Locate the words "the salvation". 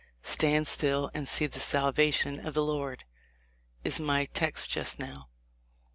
1.45-2.39